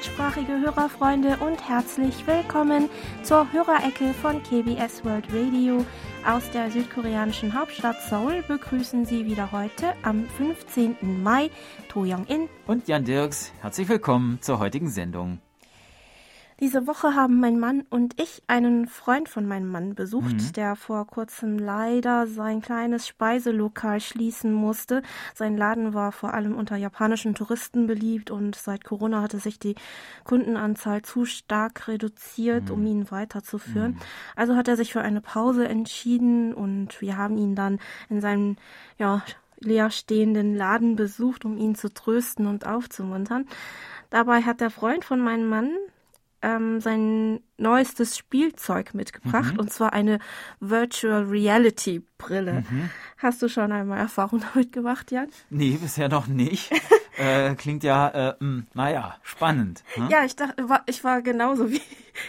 [0.00, 2.88] deutschsprachige Hörerfreunde und herzlich willkommen
[3.22, 5.84] zur Hörerecke von KBS World Radio.
[6.26, 11.22] Aus der südkoreanischen Hauptstadt Seoul begrüßen Sie wieder heute am 15.
[11.22, 11.50] Mai
[11.90, 13.52] To Young-in und Jan Dirks.
[13.60, 15.38] Herzlich willkommen zur heutigen Sendung.
[16.60, 20.52] Diese Woche haben mein Mann und ich einen Freund von meinem Mann besucht, mhm.
[20.52, 25.02] der vor kurzem leider sein kleines Speiselokal schließen musste.
[25.34, 29.74] Sein Laden war vor allem unter japanischen Touristen beliebt und seit Corona hatte sich die
[30.24, 32.74] Kundenanzahl zu stark reduziert, mhm.
[32.74, 33.92] um ihn weiterzuführen.
[33.92, 34.00] Mhm.
[34.36, 37.78] Also hat er sich für eine Pause entschieden und wir haben ihn dann
[38.10, 38.56] in seinem
[38.98, 39.22] ja,
[39.60, 43.46] leerstehenden Laden besucht, um ihn zu trösten und aufzumuntern.
[44.10, 45.70] Dabei hat der Freund von meinem Mann
[46.42, 49.60] ähm, sein neuestes Spielzeug mitgebracht, mhm.
[49.60, 50.18] und zwar eine
[50.60, 52.64] Virtual Reality Brille.
[52.68, 52.90] Mhm.
[53.18, 55.28] Hast du schon einmal Erfahrung damit gemacht, Jan?
[55.50, 56.70] Nee, bisher noch nicht.
[57.16, 59.82] äh, klingt ja, äh, mh, hm, naja, spannend.
[59.94, 60.08] Hm?
[60.10, 61.80] Ja, ich dachte, ich war genauso wie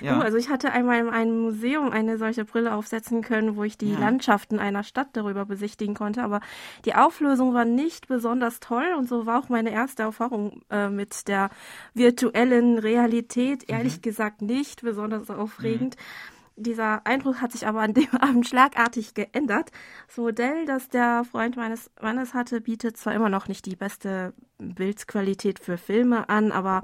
[0.02, 0.16] ja.
[0.16, 0.22] du.
[0.22, 3.94] Also ich hatte einmal in einem Museum eine solche Brille aufsetzen können, wo ich die
[3.94, 4.00] ja.
[4.00, 6.42] Landschaften einer Stadt darüber besichtigen konnte, aber
[6.86, 11.28] die Auflösung war nicht besonders toll und so war auch meine erste Erfahrung äh, mit
[11.28, 11.50] der
[11.94, 13.70] virtuellen Realität.
[13.70, 14.02] Ehrlich mhm.
[14.02, 15.96] gesagt nicht besonders aufregend.
[15.96, 19.72] Mhm dieser Eindruck hat sich aber an dem Abend schlagartig geändert.
[20.08, 24.34] Das Modell, das der Freund meines Mannes hatte, bietet zwar immer noch nicht die beste
[24.58, 26.84] Bildqualität für Filme an, aber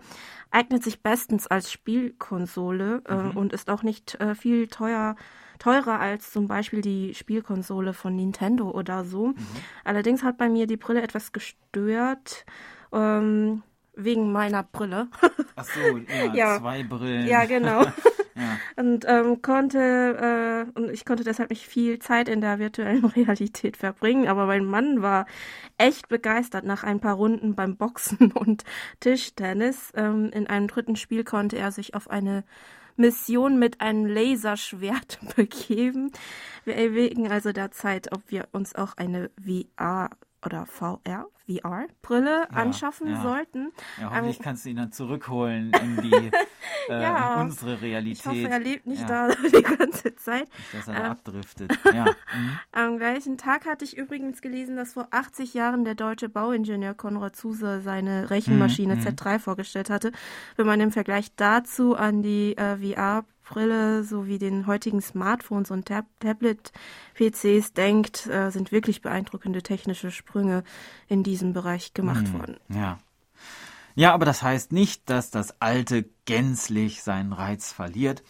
[0.52, 3.32] eignet sich bestens als Spielkonsole äh, mhm.
[3.32, 5.16] und ist auch nicht äh, viel teuer,
[5.60, 9.28] teurer als zum Beispiel die Spielkonsole von Nintendo oder so.
[9.28, 9.36] Mhm.
[9.84, 12.46] Allerdings hat bei mir die Brille etwas gestört.
[12.92, 13.64] Ähm,
[13.98, 15.08] wegen meiner Brille.
[15.56, 16.60] Ach so, ja, ja.
[16.60, 17.28] zwei Brillen.
[17.28, 17.84] Ja, genau.
[18.38, 18.60] ja.
[18.76, 23.78] Und ähm, konnte äh, und ich konnte deshalb nicht viel Zeit in der virtuellen Realität
[23.78, 25.26] verbringen, aber mein Mann war
[25.78, 28.64] echt begeistert nach ein paar Runden beim Boxen und
[29.00, 29.92] Tischtennis.
[29.96, 32.44] Ähm, in einem dritten Spiel konnte er sich auf eine
[32.96, 36.12] Mission mit einem Laserschwert begeben.
[36.66, 40.10] Wir erwägen also derzeit, ob wir uns auch eine VR
[40.46, 43.22] oder VR, VR-Brille ja, anschaffen ja.
[43.22, 43.72] sollten.
[44.00, 46.14] Ja, hoffentlich ähm, kannst du ihn dann zurückholen in die
[46.90, 48.20] äh, ja, in unsere Realität.
[48.20, 50.48] Ich hoffe, er lebt nicht da die ganze Zeit.
[50.50, 51.72] Nicht, dass er ähm, abdriftet.
[51.86, 52.16] Mhm.
[52.72, 57.36] Am gleichen Tag hatte ich übrigens gelesen, dass vor 80 Jahren der deutsche Bauingenieur Konrad
[57.36, 59.02] Zuse seine Rechenmaschine mhm.
[59.02, 60.12] Z3 vorgestellt hatte.
[60.56, 65.86] Wenn man im Vergleich dazu an die äh, VR Brille sowie den heutigen Smartphones und
[65.86, 70.64] Tab Tablet-PCs denkt, äh, sind wirklich beeindruckende technische Sprünge
[71.08, 72.58] in diesem Bereich gemacht hm, worden.
[72.70, 73.00] Ja.
[73.96, 78.22] Ja, aber das heißt nicht, dass das Alte gänzlich seinen Reiz verliert.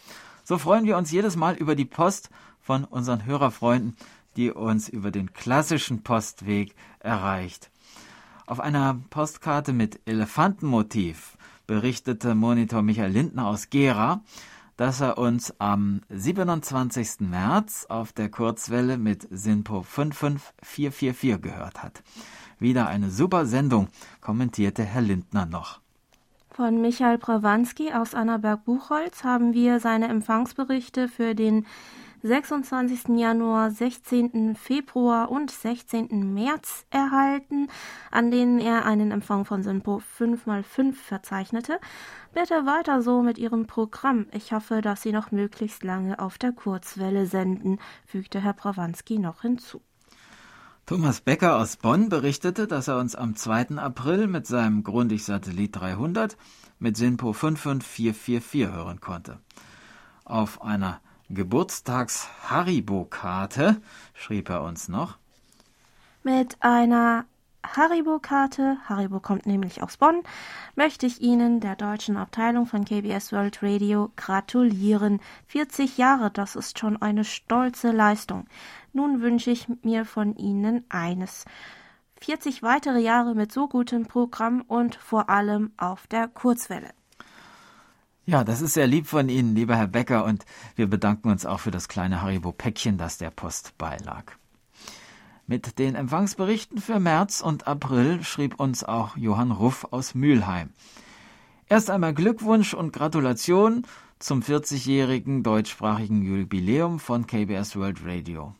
[0.42, 2.30] So freuen wir uns jedes Mal über die Post
[2.60, 3.94] von unseren Hörerfreunden,
[4.36, 7.70] die uns über den klassischen Postweg erreicht.
[8.46, 11.36] Auf einer Postkarte mit Elefantenmotiv
[11.66, 14.22] berichtete Monitor Michael Lindner aus Gera,
[14.78, 17.20] dass er uns am 27.
[17.28, 22.02] März auf der Kurzwelle mit Sinpo 55444 gehört hat.
[22.60, 23.88] Wieder eine super Sendung,
[24.20, 25.80] kommentierte Herr Lindner noch.
[26.50, 31.66] Von Michael Prawanski aus Annaberg-Buchholz haben wir seine Empfangsberichte für den
[32.22, 33.16] 26.
[33.16, 34.56] Januar, 16.
[34.56, 36.34] Februar und 16.
[36.34, 37.68] März erhalten,
[38.10, 41.78] an denen er einen Empfang von Sinpo 5x5 verzeichnete.
[42.34, 44.26] Bitte weiter so mit Ihrem Programm.
[44.32, 49.42] Ich hoffe, dass Sie noch möglichst lange auf der Kurzwelle senden, fügte Herr Prawanski noch
[49.42, 49.80] hinzu.
[50.86, 53.76] Thomas Becker aus Bonn berichtete, dass er uns am 2.
[53.76, 56.36] April mit seinem Grundig-Satellit 300
[56.78, 59.38] mit SINPO 55444 hören konnte.
[60.24, 61.00] Auf einer
[61.30, 63.82] Geburtstags-Haribo-Karte
[64.14, 65.18] schrieb er uns noch.
[66.22, 67.26] Mit einer
[67.64, 70.22] Haribo-Karte, Haribo kommt nämlich aus Bonn,
[70.74, 75.20] möchte ich Ihnen, der deutschen Abteilung von KBS World Radio, gratulieren.
[75.48, 78.46] 40 Jahre, das ist schon eine stolze Leistung.
[78.92, 81.44] Nun wünsche ich mir von Ihnen eines.
[82.20, 86.90] 40 weitere Jahre mit so gutem Programm und vor allem auf der Kurzwelle.
[88.28, 90.44] Ja, das ist sehr lieb von Ihnen, lieber Herr Becker, und
[90.76, 94.32] wir bedanken uns auch für das kleine Haribo-Päckchen, das der Post beilag.
[95.46, 100.74] Mit den Empfangsberichten für März und April schrieb uns auch Johann Ruff aus Mülheim.
[101.70, 103.86] Erst einmal Glückwunsch und Gratulation
[104.18, 108.54] zum 40-jährigen deutschsprachigen Jubiläum von KBS World Radio.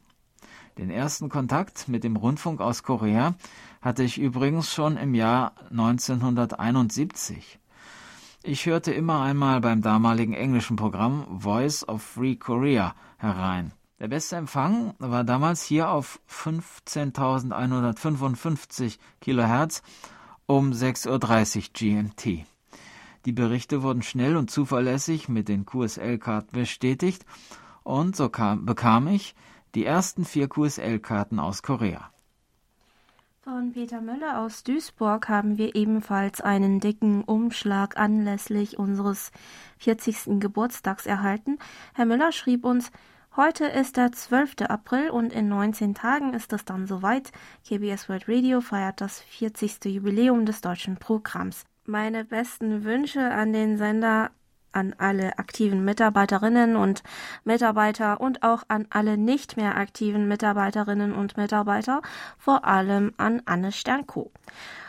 [0.79, 3.35] Den ersten Kontakt mit dem Rundfunk aus Korea
[3.83, 7.59] hatte ich übrigens schon im Jahr 1971.
[8.45, 13.73] Ich hörte immer einmal beim damaligen englischen Programm Voice of Free Korea herein.
[13.99, 19.83] Der beste Empfang war damals hier auf 15.155 Kilohertz
[20.47, 22.47] um 6.30 Uhr GMT.
[23.25, 27.27] Die Berichte wurden schnell und zuverlässig mit den QSL-Karten bestätigt
[27.83, 29.35] und so kam, bekam ich
[29.75, 32.13] die ersten vier QSL-Karten aus Korea.
[33.51, 39.33] Von Peter Müller aus Duisburg haben wir ebenfalls einen dicken Umschlag anlässlich unseres
[39.79, 40.39] 40.
[40.39, 41.57] Geburtstags erhalten.
[41.95, 42.93] Herr Müller schrieb uns,
[43.37, 44.57] Heute ist der 12.
[44.69, 47.33] April und in 19 Tagen ist es dann soweit.
[47.67, 49.83] KBS World Radio feiert das 40.
[49.87, 51.65] Jubiläum des deutschen Programms.
[51.87, 54.31] Meine besten Wünsche an den Sender
[54.73, 57.03] an alle aktiven Mitarbeiterinnen und
[57.45, 62.03] Mitarbeiter und auch an alle nicht mehr aktiven Mitarbeiterinnen und Mitarbeiter,
[62.39, 64.31] vor allem an Anne Sternko.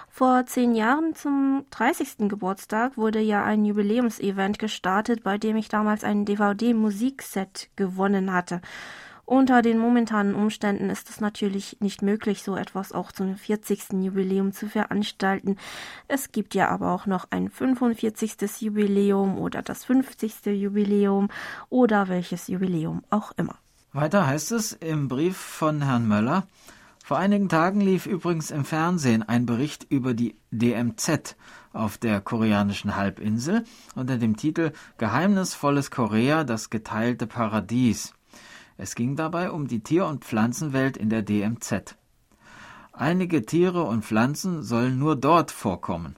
[0.09, 2.29] Vor zehn Jahren zum 30.
[2.29, 8.59] Geburtstag wurde ja ein Jubiläumsevent gestartet, bei dem ich damals ein DVD-Musikset gewonnen hatte.
[9.29, 14.01] Unter den momentanen Umständen ist es natürlich nicht möglich, so etwas auch zum 40.
[14.01, 15.57] Jubiläum zu veranstalten.
[16.07, 18.59] Es gibt ja aber auch noch ein 45.
[18.59, 20.47] Jubiläum oder das 50.
[20.47, 21.27] Jubiläum
[21.69, 23.53] oder welches Jubiläum auch immer.
[23.93, 26.47] Weiter heißt es im Brief von Herrn Möller,
[27.05, 31.35] vor einigen Tagen lief übrigens im Fernsehen ein Bericht über die DMZ
[31.71, 38.13] auf der koreanischen Halbinsel unter dem Titel Geheimnisvolles Korea, das geteilte Paradies.
[38.81, 41.97] Es ging dabei um die Tier- und Pflanzenwelt in der DMZ.
[42.93, 46.15] Einige Tiere und Pflanzen sollen nur dort vorkommen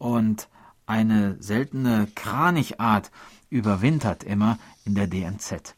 [0.00, 0.48] und
[0.84, 3.12] eine seltene Kranichart
[3.50, 5.76] überwintert immer in der DMZ.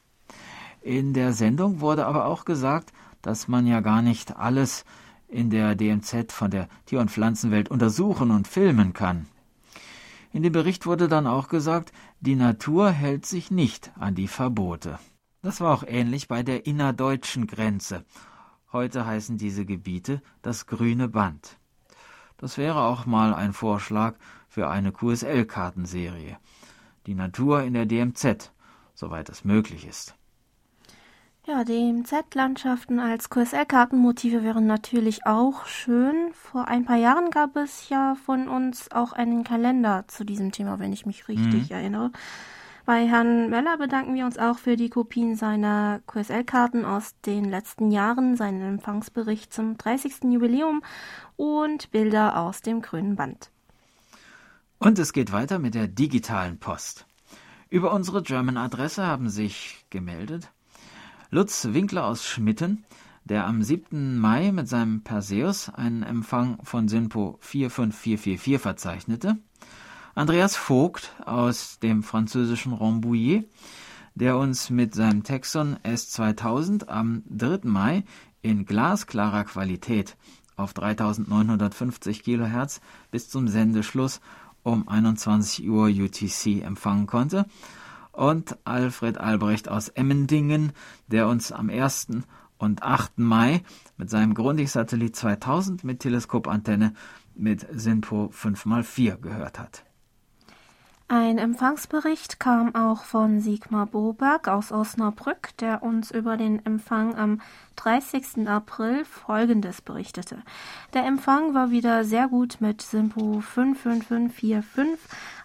[0.81, 4.87] In der Sendung wurde aber auch gesagt, dass man ja gar nicht alles
[5.29, 9.27] in der DMZ von der Tier- und Pflanzenwelt untersuchen und filmen kann.
[10.33, 14.99] In dem Bericht wurde dann auch gesagt, die Natur hält sich nicht an die Verbote.
[15.45, 18.07] Das war auch ähnlich bei der innerdeutschen Grenze.
[18.73, 21.59] Heute heißen diese Gebiete das grüne Band.
[22.39, 24.15] Das wäre auch mal ein Vorschlag
[24.49, 26.39] für eine QSL-Kartenserie.
[27.07, 28.53] Die Natur in der DMZ,
[28.95, 30.15] soweit es möglich ist.
[31.47, 36.33] Ja, DMZ-Landschaften als QSL-Kartenmotive wären natürlich auch schön.
[36.33, 40.79] Vor ein paar Jahren gab es ja von uns auch einen Kalender zu diesem Thema,
[40.79, 41.77] wenn ich mich richtig mhm.
[41.77, 42.13] erinnere.
[42.87, 47.91] Bei Herrn Möller bedanken wir uns auch für die Kopien seiner QSL-Karten aus den letzten
[47.91, 50.25] Jahren, seinen Empfangsbericht zum 30.
[50.25, 50.83] Jubiläum
[51.37, 53.51] und Bilder aus dem grünen Band.
[54.79, 57.07] Und es geht weiter mit der digitalen Post.
[57.71, 60.51] Über unsere German-Adresse haben sich gemeldet
[61.31, 62.85] Lutz Winkler aus Schmitten,
[63.25, 64.19] der am 7.
[64.19, 69.39] Mai mit seinem Perseus einen Empfang von SINPO 45444 verzeichnete,
[70.17, 73.49] Andreas Vogt aus dem französischen Rambouillet,
[74.15, 77.61] der uns mit seinem Texon S2000 am 3.
[77.65, 78.05] Mai
[78.41, 80.17] in glasklarer Qualität
[80.55, 82.81] auf 3950 kHz
[83.11, 84.21] bis zum Sendeschluss
[84.63, 87.47] um 21 Uhr UTC empfangen konnte,
[88.13, 90.73] und Alfred Albrecht aus Emmendingen,
[91.09, 92.19] der uns am 1.
[92.57, 93.19] und 8.
[93.19, 93.65] Mai
[93.97, 96.95] mit seinem Grundig-Satellit 2000 mit Teleskopantenne
[97.35, 99.85] mit SINPO 5x4 gehört hat.
[101.07, 107.43] Ein Empfangsbericht kam auch von Sigmar Boberg aus Osnabrück, der uns über den Empfang am
[107.77, 108.49] 30.
[108.49, 110.39] April Folgendes berichtete.
[110.95, 114.99] Der Empfang war wieder sehr gut mit Simpo 55545,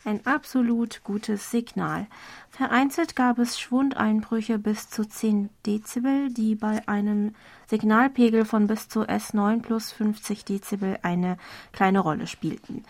[0.05, 2.07] ein absolut gutes Signal.
[2.51, 7.35] Vereinzelt gab es Schwundeinbrüche bis zu 10 Dezibel, die bei einem
[7.67, 11.37] Signalpegel von bis zu S9 plus 50 Dezibel eine
[11.73, 12.85] kleine Rolle spielten.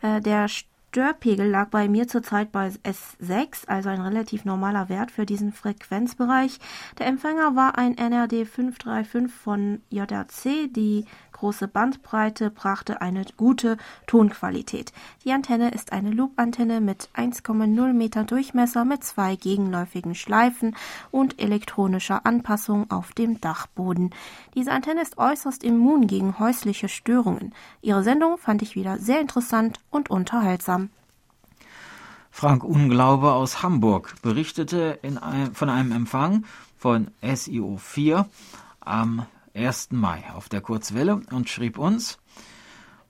[0.00, 0.48] Äh, der
[0.96, 6.58] Störpegel lag bei mir zurzeit bei S6, also ein relativ normaler Wert für diesen Frequenzbereich.
[6.98, 10.72] Der Empfänger war ein NRD 535 von JRC.
[10.72, 11.04] Die
[11.36, 13.76] große Bandbreite brachte eine gute
[14.06, 14.92] Tonqualität.
[15.24, 20.74] Die Antenne ist eine Loop-Antenne mit 1,0 Meter Durchmesser mit zwei gegenläufigen Schleifen
[21.10, 24.10] und elektronischer Anpassung auf dem Dachboden.
[24.54, 27.54] Diese Antenne ist äußerst immun gegen häusliche Störungen.
[27.82, 30.90] Ihre Sendung fand ich wieder sehr interessant und unterhaltsam.
[32.30, 36.44] Frank Unglaube aus Hamburg berichtete ein, von einem Empfang
[36.76, 38.26] von SIO 4
[38.80, 39.26] am
[39.56, 39.92] 1.
[39.92, 42.18] Mai auf der Kurzwelle und schrieb uns,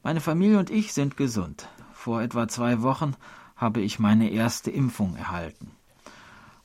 [0.02, 1.68] meine Familie und ich sind gesund.
[1.92, 3.14] Vor etwa zwei Wochen
[3.56, 5.72] habe ich meine erste Impfung erhalten.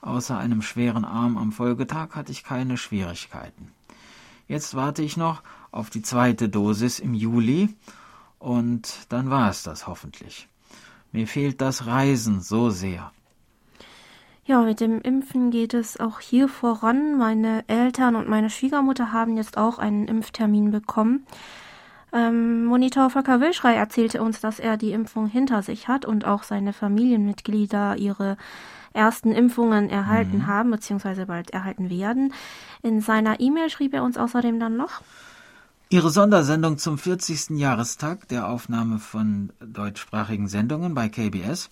[0.01, 3.71] Außer einem schweren Arm am Folgetag hatte ich keine Schwierigkeiten.
[4.47, 7.75] Jetzt warte ich noch auf die zweite Dosis im Juli
[8.37, 10.47] und dann war es das hoffentlich.
[11.11, 13.11] Mir fehlt das Reisen so sehr.
[14.51, 17.17] Ja, mit dem Impfen geht es auch hier voran.
[17.17, 21.25] Meine Eltern und meine Schwiegermutter haben jetzt auch einen Impftermin bekommen.
[22.11, 26.43] Ähm, Monitor Volker Wilschrei erzählte uns, dass er die Impfung hinter sich hat und auch
[26.43, 28.35] seine Familienmitglieder ihre
[28.91, 30.47] ersten Impfungen erhalten mhm.
[30.47, 32.33] haben, beziehungsweise bald erhalten werden.
[32.81, 35.01] In seiner E-Mail schrieb er uns außerdem dann noch,
[35.89, 37.51] Ihre Sondersendung zum 40.
[37.51, 41.69] Jahrestag der Aufnahme von deutschsprachigen Sendungen bei KBS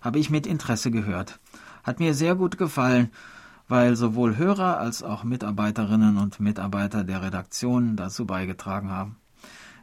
[0.00, 1.40] habe ich mit Interesse gehört.
[1.82, 3.10] Hat mir sehr gut gefallen,
[3.68, 9.16] weil sowohl Hörer als auch Mitarbeiterinnen und Mitarbeiter der Redaktion dazu beigetragen haben.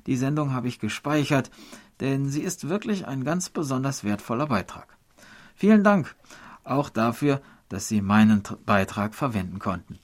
[0.06, 1.52] Die Sendung habe ich gespeichert,
[2.00, 4.98] denn sie ist wirklich ein ganz besonders wertvoller Beitrag.
[5.56, 6.16] Vielen Dank
[6.64, 10.00] auch dafür, dass Sie meinen Beitrag verwenden konnten.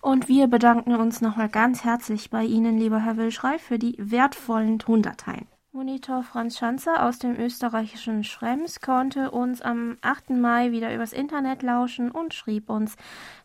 [0.00, 4.78] Und wir bedanken uns nochmal ganz herzlich bei Ihnen, lieber Herr Wilschrei, für die wertvollen
[4.78, 5.46] Tondateien.
[5.70, 10.30] Monitor Franz Schanzer aus dem österreichischen Schrems konnte uns am 8.
[10.30, 12.96] Mai wieder übers Internet lauschen und schrieb uns,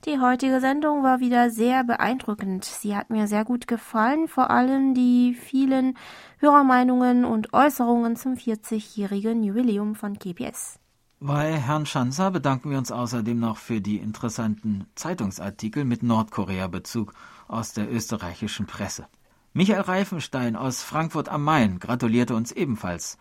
[0.05, 2.63] die heutige Sendung war wieder sehr beeindruckend.
[2.63, 5.97] Sie hat mir sehr gut gefallen, vor allem die vielen
[6.37, 10.79] Hörermeinungen und Äußerungen zum 40-jährigen Jubiläum von GPS.
[11.19, 17.13] Bei Herrn Schanzer bedanken wir uns außerdem noch für die interessanten Zeitungsartikel mit Nordkorea-Bezug
[17.49, 19.07] aus der österreichischen Presse.
[19.55, 23.19] Michael Reifenstein aus Frankfurt am Main gratulierte uns ebenfalls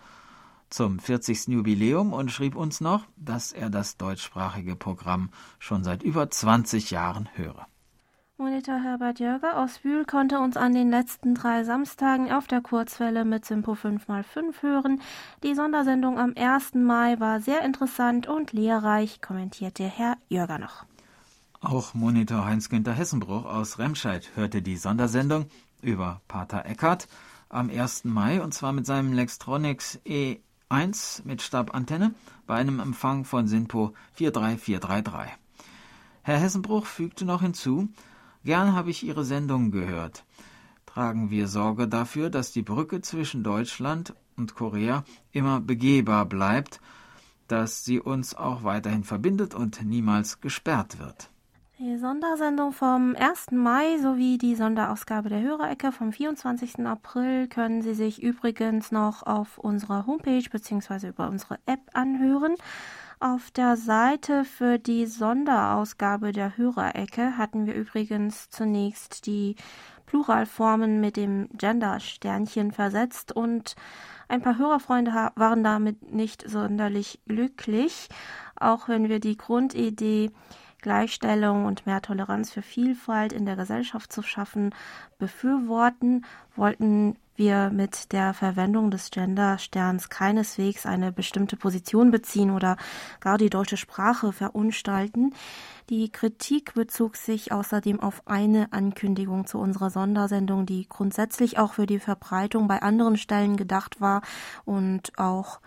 [0.71, 1.49] zum 40.
[1.49, 7.29] Jubiläum und schrieb uns noch, dass er das deutschsprachige Programm schon seit über 20 Jahren
[7.35, 7.67] höre.
[8.39, 13.27] Monitor Herbert Jörger aus Bühl konnte uns an den letzten drei Samstagen auf der Kurzwelle
[13.27, 15.03] mit Simpo 5x5 hören.
[15.43, 16.75] Die Sondersendung am 1.
[16.77, 20.87] Mai war sehr interessant und lehrreich, kommentierte Herr Jörger noch.
[21.61, 25.47] Auch Monitor Heinz-Günther Hessenbruch aus Remscheid hörte die Sondersendung
[25.83, 27.09] über Pater Eckert
[27.49, 28.05] am 1.
[28.05, 32.15] Mai und zwar mit seinem Lextronics E1 mit Stabantenne
[32.47, 35.37] bei einem Empfang von Sinpo 43433.
[36.23, 37.89] Herr Hessenbruch fügte noch hinzu,
[38.45, 40.25] Gern habe ich Ihre Sendung gehört.
[40.87, 46.81] Tragen wir Sorge dafür, dass die Brücke zwischen Deutschland und Korea immer begehbar bleibt,
[47.49, 51.32] dass sie uns auch weiterhin verbindet und niemals gesperrt wird.
[51.85, 53.51] Die Sondersendung vom 1.
[53.51, 56.87] Mai sowie die Sonderausgabe der Hörerecke vom 24.
[56.87, 61.09] April können Sie sich übrigens noch auf unserer Homepage bzw.
[61.09, 62.55] über unsere App anhören.
[63.19, 69.57] Auf der Seite für die Sonderausgabe der Hörerecke hatten wir übrigens zunächst die
[70.07, 73.75] Pluralformen mit dem Gender-Sternchen versetzt und
[74.29, 78.09] ein paar Hörerfreunde waren damit nicht sonderlich glücklich,
[78.55, 80.31] auch wenn wir die Grundidee
[80.83, 84.75] Gleichstellung und mehr Toleranz für Vielfalt in der Gesellschaft zu schaffen
[85.19, 92.77] befürworten, wollten wir mit der Verwendung des Gender-Sterns keineswegs eine bestimmte Position beziehen oder
[93.21, 95.33] gar die deutsche Sprache verunstalten.
[95.89, 101.87] Die Kritik bezog sich außerdem auf eine Ankündigung zu unserer Sondersendung, die grundsätzlich auch für
[101.87, 104.23] die Verbreitung bei anderen Stellen gedacht war
[104.65, 105.61] und auch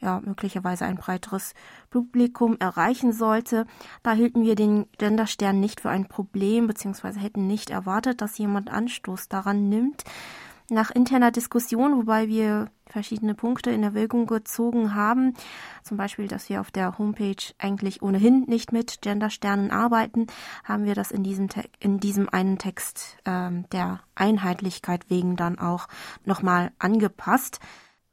[0.00, 1.54] ja, möglicherweise ein breiteres
[1.90, 3.66] Publikum erreichen sollte.
[4.02, 8.70] Da hielten wir den Genderstern nicht für ein Problem, beziehungsweise hätten nicht erwartet, dass jemand
[8.70, 10.04] Anstoß daran nimmt
[10.70, 15.34] nach interner Diskussion, wobei wir verschiedene Punkte in Erwägung gezogen haben,
[15.82, 20.26] zum Beispiel, dass wir auf der Homepage eigentlich ohnehin nicht mit Gendersternen arbeiten,
[20.64, 25.88] haben wir das in diesem, in diesem einen Text ähm, der Einheitlichkeit wegen dann auch
[26.24, 27.60] nochmal angepasst.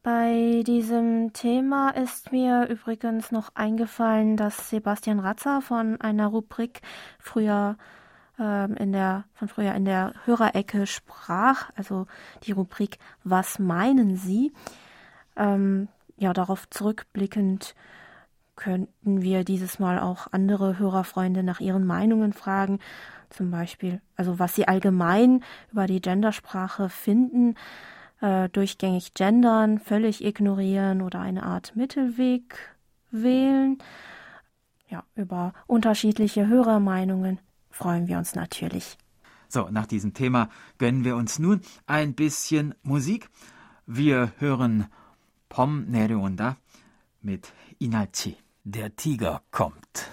[0.07, 6.79] Bei diesem Thema ist mir übrigens noch eingefallen, dass Sebastian Ratzer von einer Rubrik
[7.19, 7.75] früher
[8.39, 12.07] ähm, in der, von früher in der Hörerecke sprach, also
[12.43, 14.53] die Rubrik Was meinen Sie?
[15.35, 17.75] Ähm, ja, darauf zurückblickend
[18.55, 22.79] könnten wir dieses Mal auch andere Hörerfreunde nach ihren Meinungen fragen.
[23.29, 27.55] Zum Beispiel, also was sie allgemein über die Gendersprache finden,
[28.21, 32.75] äh, durchgängig gendern, völlig ignorieren oder eine Art Mittelweg
[33.11, 33.77] wählen.
[34.89, 38.97] Ja, über unterschiedliche Hörermeinungen freuen wir uns natürlich.
[39.49, 43.29] So, nach diesem Thema gönnen wir uns nun ein bisschen Musik.
[43.85, 44.87] Wir hören
[45.49, 46.57] Pom Nereonda
[47.21, 48.35] mit Inalchi.
[48.63, 50.09] Der Tiger kommt.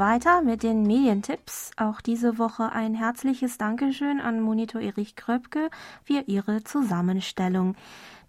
[0.00, 1.72] Weiter mit den Medientipps.
[1.76, 5.68] auch diese Woche ein herzliches Dankeschön an Monitor Erich Kröpke
[6.02, 7.76] für ihre Zusammenstellung.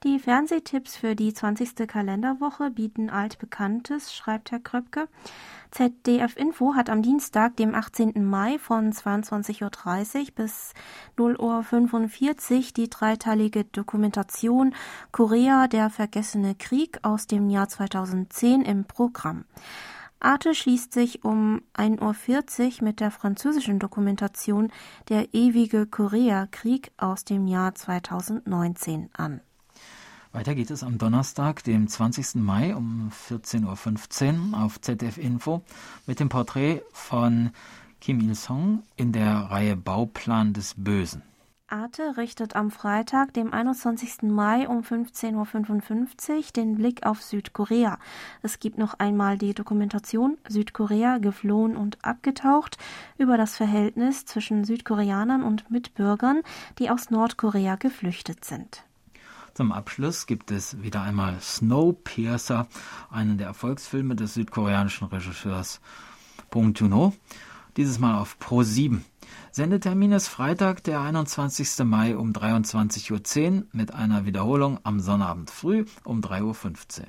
[0.04, 1.88] Die Fernsehtipps für die 20.
[1.88, 5.08] Kalenderwoche bieten altbekanntes, schreibt Herr Kröpke.
[5.72, 8.26] ZDF Info hat am Dienstag, dem 18.
[8.26, 10.74] Mai von 22.30 Uhr bis
[11.18, 14.76] 0.45 Uhr die dreiteilige Dokumentation
[15.14, 19.46] Korea, der vergessene Krieg aus dem Jahr 2010 im Programm.
[20.22, 24.72] Arte schließt sich um 1.40 Uhr mit der französischen Dokumentation
[25.10, 29.42] Der ewige Koreakrieg aus dem Jahr 2019 an.
[30.32, 32.36] Weiter geht es am Donnerstag, dem 20.
[32.36, 35.62] Mai um 14.15 Uhr auf ZDF Info
[36.06, 37.50] mit dem Porträt von
[38.00, 41.24] Kim Il-sung in der Reihe Bauplan des Bösen.
[41.72, 44.24] Arte richtet am Freitag, dem 21.
[44.24, 47.98] Mai um 15.55 Uhr den Blick auf Südkorea.
[48.42, 52.78] Es gibt noch einmal die Dokumentation Südkorea geflohen und abgetaucht
[53.18, 56.42] über das Verhältnis zwischen Südkoreanern und Mitbürgern,
[56.78, 58.84] die aus Nordkorea geflüchtet sind.
[59.54, 62.68] Zum Abschluss gibt es wieder einmal Snowpiercer,
[63.10, 65.80] einen der Erfolgsfilme des südkoreanischen Regisseurs
[66.50, 67.14] Bong Joon-ho,
[67.78, 69.04] dieses Mal auf Pro 7.
[69.52, 71.86] Sendetermin ist Freitag, der 21.
[71.86, 77.06] Mai um 23.10 Uhr mit einer Wiederholung am Sonnabend früh um 3.15 Uhr.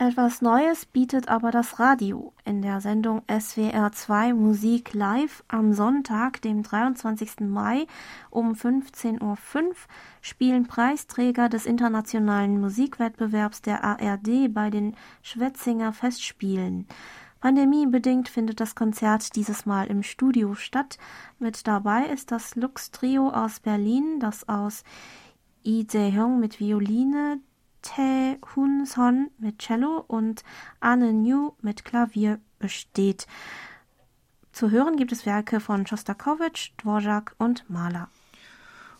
[0.00, 2.32] Etwas Neues bietet aber das Radio.
[2.44, 7.40] In der Sendung SWR 2 Musik Live am Sonntag, dem 23.
[7.40, 7.88] Mai
[8.30, 9.74] um 15.05 Uhr
[10.20, 16.86] spielen Preisträger des internationalen Musikwettbewerbs der ARD bei den Schwetzinger Festspielen.
[17.40, 20.98] Pandemiebedingt findet das Konzert dieses Mal im Studio statt.
[21.38, 24.82] Mit dabei ist das Lux Trio aus Berlin, das aus
[25.62, 27.40] Lee Jae-hyung mit Violine,
[27.82, 30.42] Tae Hun Son mit Cello und
[30.80, 33.26] Anne New mit Klavier besteht.
[34.52, 38.08] Zu hören gibt es Werke von Schostakowitsch, Dvorak und Mahler.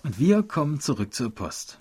[0.04, 1.80] Und wir kommen zurück zur Post.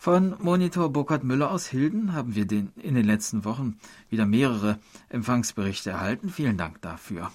[0.00, 4.78] Von Monitor Burkhard Müller aus Hilden haben wir den, in den letzten Wochen wieder mehrere
[5.08, 6.30] Empfangsberichte erhalten.
[6.30, 7.32] Vielen Dank dafür.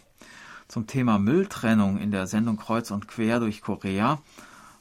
[0.70, 4.20] Zum Thema Mülltrennung in der Sendung Kreuz und Quer durch Korea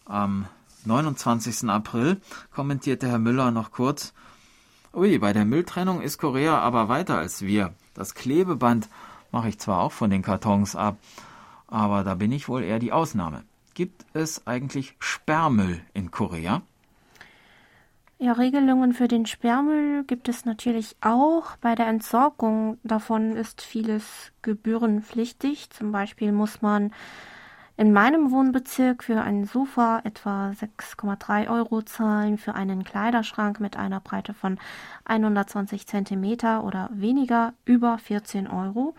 [0.05, 0.47] am
[0.85, 1.69] 29.
[1.69, 2.21] April
[2.55, 4.15] kommentierte Herr Müller noch kurz,
[4.95, 7.75] Ui, bei der Mülltrennung ist Korea aber weiter als wir.
[7.95, 8.89] Das Klebeband
[9.33, 10.99] mache ich zwar auch von den Kartons ab,
[11.67, 13.43] aber da bin ich wohl eher die Ausnahme.
[13.75, 16.63] Gibt es eigentlich Sperrmüll in Korea?
[18.23, 21.57] Ja, Regelungen für den Sperrmüll gibt es natürlich auch.
[21.57, 25.71] Bei der Entsorgung davon ist vieles gebührenpflichtig.
[25.71, 26.93] Zum Beispiel muss man
[27.77, 33.99] in meinem Wohnbezirk für ein Sofa etwa 6,3 Euro zahlen, für einen Kleiderschrank mit einer
[33.99, 34.61] Breite von
[35.05, 38.95] 120 Zentimeter oder weniger über 14 Euro.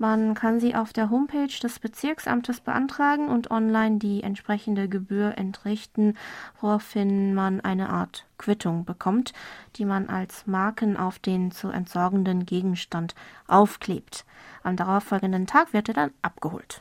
[0.00, 6.16] Man kann sie auf der Homepage des Bezirksamtes beantragen und online die entsprechende Gebühr entrichten,
[6.60, 9.32] woraufhin man eine Art Quittung bekommt,
[9.74, 13.16] die man als Marken auf den zu entsorgenden Gegenstand
[13.48, 14.24] aufklebt.
[14.62, 16.80] Am darauffolgenden Tag wird er dann abgeholt.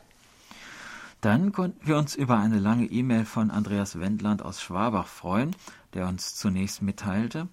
[1.22, 5.56] Dann konnten wir uns über eine lange E-Mail von Andreas Wendland aus Schwabach freuen,
[5.96, 7.48] der uns zunächst mitteilte,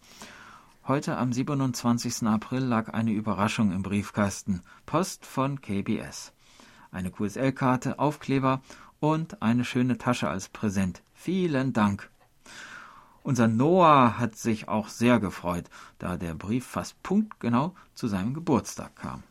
[0.86, 2.26] Heute am 27.
[2.26, 4.60] April lag eine Überraschung im Briefkasten.
[4.84, 6.34] Post von KBS.
[6.92, 8.60] Eine QSL-Karte, Aufkleber
[9.00, 11.02] und eine schöne Tasche als Präsent.
[11.14, 12.10] Vielen Dank.
[13.22, 18.94] Unser Noah hat sich auch sehr gefreut, da der Brief fast punktgenau zu seinem Geburtstag
[18.94, 19.22] kam.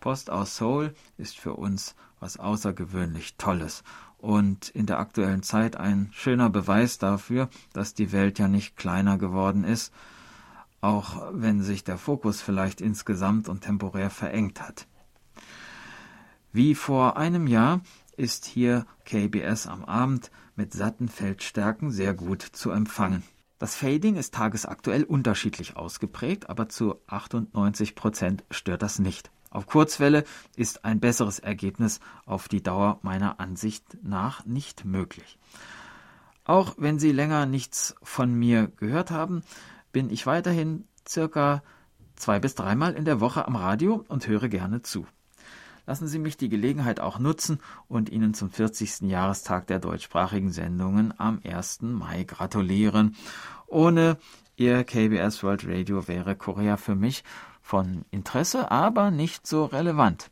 [0.00, 3.82] Post aus Seoul ist für uns was außergewöhnlich Tolles
[4.18, 9.16] und in der aktuellen Zeit ein schöner Beweis dafür, dass die Welt ja nicht kleiner
[9.16, 9.90] geworden ist,
[10.80, 14.86] auch wenn sich der Fokus vielleicht insgesamt und temporär verengt hat.
[16.52, 17.80] Wie vor einem Jahr
[18.16, 23.22] ist hier KBS am Abend mit satten Feldstärken sehr gut zu empfangen.
[23.58, 29.30] Das Fading ist tagesaktuell unterschiedlich ausgeprägt, aber zu 98 Prozent stört das nicht.
[29.50, 30.24] Auf Kurzwelle
[30.56, 35.38] ist ein besseres Ergebnis auf die Dauer meiner Ansicht nach nicht möglich.
[36.44, 39.42] Auch wenn Sie länger nichts von mir gehört haben,
[39.92, 41.62] bin ich weiterhin circa
[42.16, 45.06] zwei bis dreimal in der Woche am Radio und höre gerne zu.
[45.86, 49.00] Lassen Sie mich die Gelegenheit auch nutzen und Ihnen zum 40.
[49.10, 51.82] Jahrestag der deutschsprachigen Sendungen am 1.
[51.82, 53.16] Mai gratulieren.
[53.66, 54.18] Ohne
[54.56, 57.24] Ihr KBS World Radio wäre Korea für mich
[57.62, 60.30] von Interesse, aber nicht so relevant.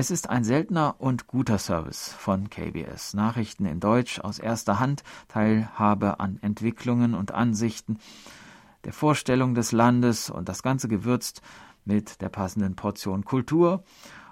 [0.00, 3.14] Es ist ein seltener und guter Service von KBS.
[3.14, 7.98] Nachrichten in Deutsch aus erster Hand, Teilhabe an Entwicklungen und Ansichten,
[8.84, 11.42] der Vorstellung des Landes und das Ganze gewürzt
[11.84, 13.82] mit der passenden Portion Kultur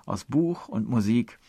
[0.05, 1.41] aus Buch und Musik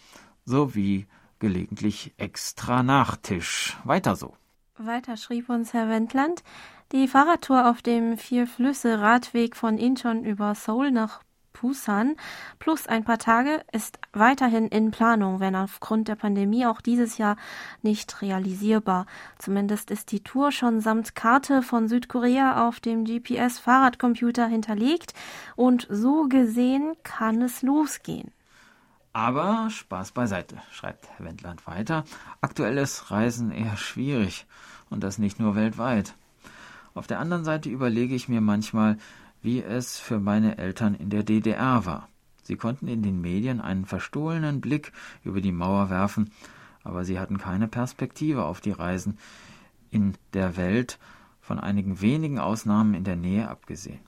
[0.46, 1.06] sowie
[1.38, 3.78] gelegentlich extra Nachtisch.
[3.84, 4.36] Weiter so.
[4.80, 6.44] Weiter schrieb uns Herr Wendland,
[6.92, 11.22] die Fahrradtour auf dem Vier-Flüsse-Radweg von Incheon über Seoul nach
[11.60, 12.15] Busan
[12.60, 17.38] plus ein paar Tage ist weiterhin in Planung, wenn aufgrund der Pandemie auch dieses Jahr
[17.82, 19.06] nicht realisierbar.
[19.38, 25.13] Zumindest ist die Tour schon samt Karte von Südkorea auf dem GPS-Fahrradcomputer hinterlegt
[25.56, 28.32] und so gesehen kann es losgehen.
[29.13, 32.04] Aber Spaß beiseite, schreibt Herr Wendland weiter.
[32.39, 34.46] Aktuell ist Reisen eher schwierig
[34.89, 36.13] und das nicht nur weltweit.
[36.93, 38.98] Auf der anderen Seite überlege ich mir manchmal,
[39.41, 42.10] wie es für meine Eltern in der DDR war.
[42.43, 46.32] Sie konnten in den Medien einen verstohlenen Blick über die Mauer werfen,
[46.84, 49.17] aber sie hatten keine Perspektive auf die Reisen
[49.91, 51.00] in der Welt,
[51.41, 54.00] von einigen wenigen Ausnahmen in der Nähe abgesehen.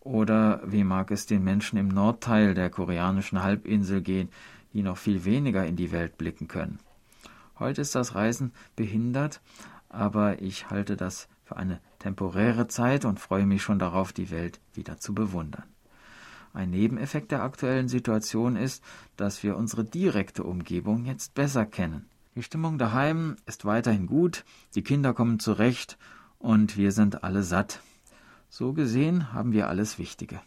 [0.00, 4.28] Oder wie mag es den Menschen im Nordteil der koreanischen Halbinsel gehen,
[4.72, 6.80] die noch viel weniger in die Welt blicken können?
[7.58, 9.40] Heute ist das Reisen behindert,
[9.88, 14.60] aber ich halte das für eine temporäre Zeit und freue mich schon darauf, die Welt
[14.74, 15.64] wieder zu bewundern.
[16.52, 18.82] Ein Nebeneffekt der aktuellen Situation ist,
[19.16, 22.06] dass wir unsere direkte Umgebung jetzt besser kennen.
[22.34, 25.96] Die Stimmung daheim ist weiterhin gut, die Kinder kommen zurecht
[26.38, 27.80] und wir sind alle satt.
[28.48, 30.40] So gesehen haben wir alles Wichtige.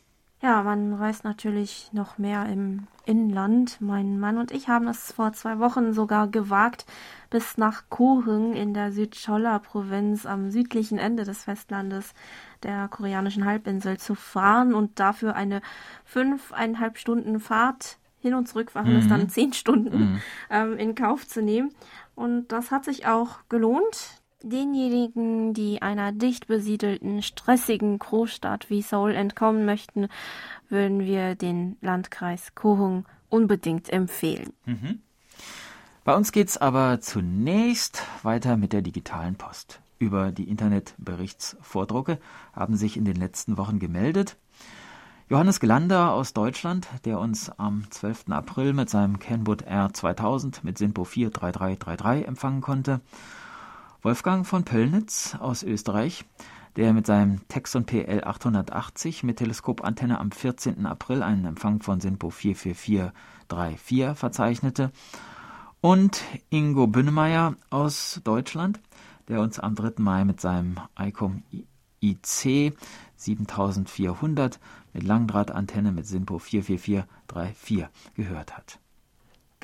[0.45, 3.81] Ja, man reist natürlich noch mehr im Inland.
[3.81, 6.85] Mein Mann und ich haben es vor zwei Wochen sogar gewagt,
[7.31, 12.13] bis nach Kohung in der Südcholla-Provinz am südlichen Ende des Festlandes
[12.61, 15.63] der koreanischen Halbinsel zu fahren und dafür eine
[16.03, 18.99] fünfeinhalb Stunden Fahrt hin und zurück waren mhm.
[18.99, 20.21] es dann zehn Stunden mhm.
[20.51, 21.73] ähm, in Kauf zu nehmen.
[22.13, 24.21] Und das hat sich auch gelohnt.
[24.45, 30.07] Denjenigen, die einer dicht besiedelten, stressigen Großstadt wie Seoul entkommen möchten,
[30.69, 34.53] würden wir den Landkreis Kohung unbedingt empfehlen.
[34.65, 34.99] Mhm.
[36.03, 39.81] Bei uns geht's aber zunächst weiter mit der digitalen Post.
[39.97, 42.19] Über die Internetberichtsvordrucke
[42.53, 44.37] haben sich in den letzten Wochen gemeldet.
[45.27, 48.25] Johannes Gelander aus Deutschland, der uns am 12.
[48.29, 53.01] April mit seinem Kenwood R 2000 mit SINPO 43333 empfangen konnte.
[54.05, 56.25] Wolfgang von Pöllnitz aus Österreich,
[56.75, 60.85] der mit seinem Texon PL 880 mit Teleskopantenne am 14.
[60.85, 64.91] April einen Empfang von SINPO 44434 verzeichnete,
[65.81, 68.79] und Ingo Bünnemeyer aus Deutschland,
[69.27, 69.93] der uns am 3.
[69.97, 71.41] Mai mit seinem ICOM
[71.99, 72.77] IC
[73.15, 74.59] 7400
[74.93, 78.79] mit Langdrahtantenne mit SINPO 44434 gehört hat.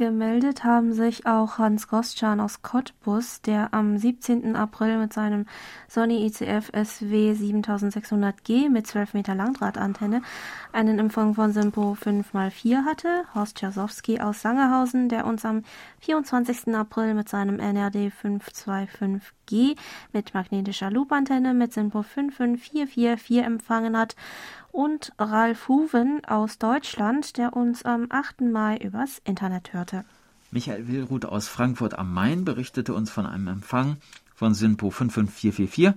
[0.01, 4.55] Gemeldet haben sich auch Hans Gostschan aus Cottbus, der am 17.
[4.55, 5.45] April mit seinem
[5.87, 10.23] Sony ICF SW 7600G mit 12 Meter Langdrahtantenne
[10.71, 13.25] einen Empfang von Simpo 5x4 hatte.
[13.35, 15.61] Horst Czasowski aus Sangerhausen, der uns am
[15.99, 16.73] 24.
[16.73, 18.11] April mit seinem NRD
[19.51, 19.75] 525G
[20.13, 24.15] mit magnetischer Loopantenne mit Simpo 55444 empfangen hat
[24.71, 28.41] und Ralf Huven aus Deutschland, der uns am 8.
[28.41, 30.05] Mai übers Internet hörte.
[30.51, 33.97] Michael Willruth aus Frankfurt am Main berichtete uns von einem Empfang
[34.35, 35.93] von Synpo 55444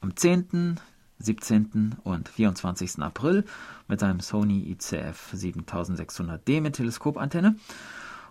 [0.00, 0.80] am 10.,
[1.20, 1.96] 17.
[2.02, 2.98] und 24.
[2.98, 3.44] April
[3.88, 7.56] mit seinem Sony ICF 7600D mit Teleskopantenne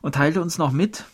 [0.01, 1.05] und teilte uns noch mit,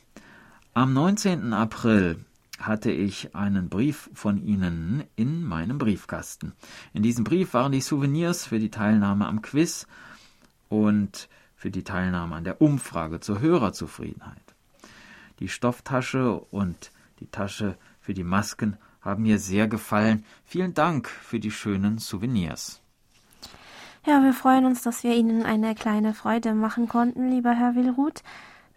[0.74, 1.54] am 19.
[1.54, 2.26] April
[2.60, 6.54] hatte ich einen Brief von Ihnen in meinem Briefkasten.
[6.94, 9.88] In diesem Brief waren die Souvenirs für die Teilnahme am Quiz
[10.68, 14.56] und für die Teilnahme an der Umfrage zur Hörerzufriedenheit.
[15.40, 20.26] Die Stofftasche und die Tasche für die Masken haben mir sehr gefallen.
[20.44, 22.82] Vielen Dank für die schönen Souvenirs.
[24.06, 28.24] Ja, wir freuen uns, dass wir Ihnen eine kleine Freude machen konnten, lieber Herr Willruth.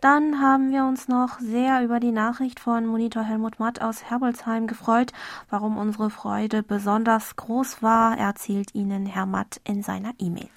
[0.03, 4.67] Dann haben wir uns noch sehr über die Nachricht von Monitor Helmut Matt aus Herbolzheim
[4.67, 5.13] gefreut.
[5.49, 10.49] Warum unsere Freude besonders groß war, erzählt Ihnen Herr Matt in seiner E-Mail.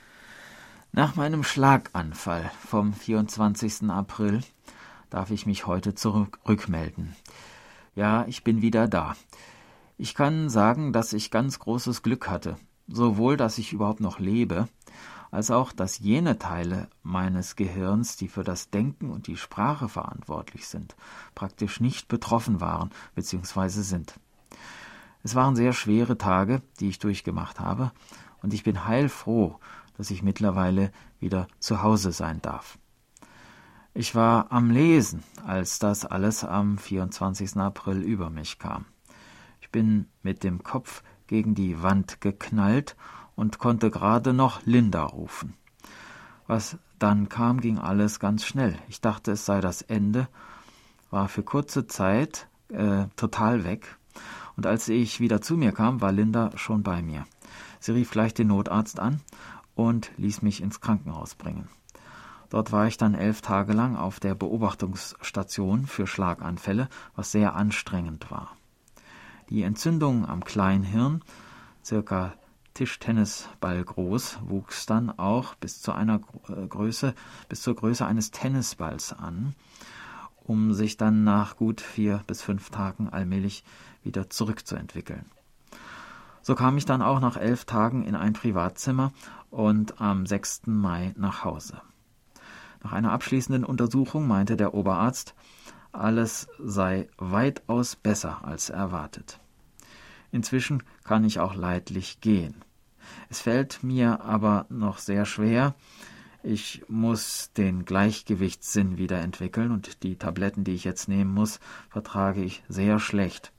[0.93, 3.87] Nach meinem Schlaganfall vom 24.
[3.87, 4.41] April
[5.11, 7.15] darf ich mich heute zurückmelden.
[7.93, 9.15] Ja, ich bin wieder da.
[9.99, 12.55] Ich kann sagen, dass ich ganz großes Glück hatte.
[12.87, 14.67] Sowohl, dass ich überhaupt noch lebe,
[15.35, 20.67] als auch, dass jene Teile meines Gehirns, die für das Denken und die Sprache verantwortlich
[20.67, 20.95] sind,
[21.35, 23.67] praktisch nicht betroffen waren bzw.
[23.81, 24.19] sind.
[25.23, 27.91] Es waren sehr schwere Tage, die ich durchgemacht habe,
[28.41, 29.59] und ich bin heilfroh,
[29.97, 32.77] dass ich mittlerweile wieder zu Hause sein darf.
[33.93, 37.57] Ich war am Lesen, als das alles am 24.
[37.57, 38.85] April über mich kam.
[39.61, 42.95] Ich bin mit dem Kopf gegen die Wand geknallt
[43.35, 45.53] und konnte gerade noch Linda rufen.
[46.47, 48.77] Was dann kam, ging alles ganz schnell.
[48.87, 50.27] Ich dachte, es sei das Ende,
[51.11, 53.97] war für kurze Zeit äh, total weg.
[54.55, 57.25] Und als ich wieder zu mir kam, war Linda schon bei mir.
[57.79, 59.21] Sie rief gleich den Notarzt an
[59.75, 61.67] und ließ mich ins Krankenhaus bringen.
[62.49, 68.31] Dort war ich dann elf Tage lang auf der Beobachtungsstation für Schlaganfälle, was sehr anstrengend
[68.31, 68.55] war.
[69.49, 71.21] Die Entzündung am Kleinhirn,
[71.83, 72.33] circa
[72.75, 77.15] Tischtennisball groß, wuchs dann auch bis zu einer äh, Größe,
[77.49, 79.55] bis zur Größe eines Tennisballs an,
[80.43, 83.63] um sich dann nach gut vier bis fünf Tagen allmählich
[84.03, 85.25] wieder zurückzuentwickeln.
[86.41, 89.13] So kam ich dann auch nach elf Tagen in ein Privatzimmer
[89.49, 90.67] und am 6.
[90.67, 91.81] Mai nach Hause.
[92.83, 95.33] Nach einer abschließenden Untersuchung meinte der Oberarzt,
[95.93, 99.39] alles sei weitaus besser als erwartet.
[100.31, 102.64] Inzwischen kann ich auch leidlich gehen.
[103.29, 105.75] Es fällt mir aber noch sehr schwer.
[106.43, 112.43] Ich muss den Gleichgewichtssinn wieder entwickeln und die Tabletten, die ich jetzt nehmen muss, vertrage
[112.43, 113.51] ich sehr schlecht.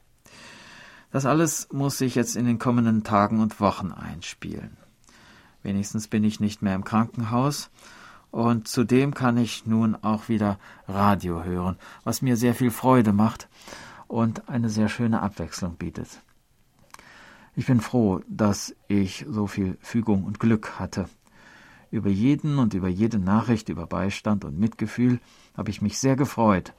[1.11, 4.77] Das alles muss sich jetzt in den kommenden Tagen und Wochen einspielen.
[5.63, 7.71] Wenigstens bin ich nicht mehr im Krankenhaus
[8.31, 13.49] und zudem kann ich nun auch wieder Radio hören, was mir sehr viel Freude macht
[14.09, 16.21] und eine sehr schöne Abwechslung bietet.
[17.59, 21.09] Ich bin froh, dass ich so viel Fügung und Glück hatte.
[21.90, 25.21] Über jeden und über jede Nachricht über Beistand und Mitgefühl
[25.57, 26.75] habe ich mich sehr gefreut,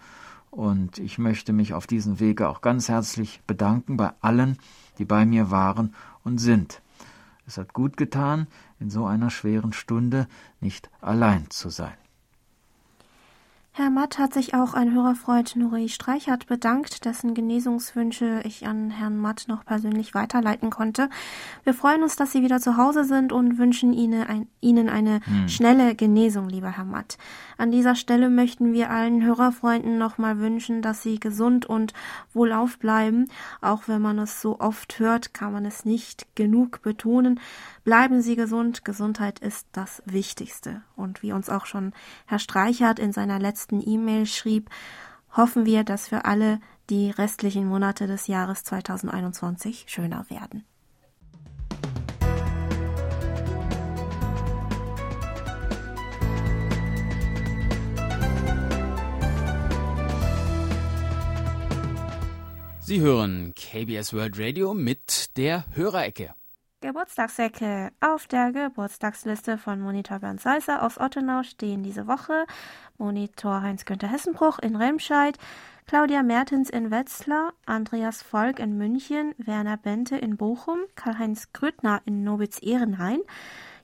[0.52, 4.58] und ich möchte mich auf diesem Wege auch ganz herzlich bedanken bei allen,
[5.00, 6.82] die bei mir waren und sind.
[7.48, 8.48] Es hat gut getan,
[8.80, 10.28] in so einer schweren Stunde
[10.62, 11.98] nicht allein zu sein.
[13.78, 19.18] Herr Matt hat sich auch ein Hörerfreund Nuri Streichert bedankt, dessen Genesungswünsche ich an Herrn
[19.18, 21.12] Matt noch persönlich weiterleiten konnte.
[21.64, 25.20] Wir freuen uns, dass Sie wieder zu Hause sind und wünschen Ihnen, ein, Ihnen eine
[25.24, 25.48] hm.
[25.48, 27.20] schnelle Genesung, lieber Herr Matt.
[27.60, 31.94] An dieser Stelle möchten wir allen Hörerfreunden nochmal wünschen, dass Sie gesund und
[32.34, 33.30] wohlauf bleiben.
[33.62, 37.40] Auch wenn man es so oft hört, kann man es nicht genug betonen.
[37.84, 38.84] Bleiben Sie gesund.
[38.84, 40.82] Gesundheit ist das Wichtigste.
[40.96, 41.94] Und wie uns auch schon
[42.26, 44.70] Herr Streichert in seiner letzten letzten E-Mail schrieb,
[45.36, 50.64] hoffen wir, dass für alle die restlichen Monate des Jahres 2021 schöner werden.
[62.80, 66.34] Sie hören KBS World Radio mit der Hörerecke.
[66.80, 67.92] Geburtstagsecke.
[68.02, 72.46] Auf der Geburtstagsliste von Monitor Bernd Seisser aus Ottenau stehen diese Woche
[72.98, 75.38] Monitor Heinz-Günther Hessenbruch in Remscheid,
[75.86, 82.24] Claudia Mertens in Wetzlar, Andreas Volk in München, Werner Bente in Bochum, Karl-Heinz Grüttner in
[82.24, 83.20] Nobitz-Ehrenhain,